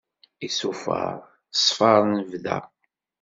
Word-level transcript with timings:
Iṣufeṛ, 0.47 1.13
ṣṣfeṛ 1.57 2.01
n 2.11 2.15
bda. 2.29 2.57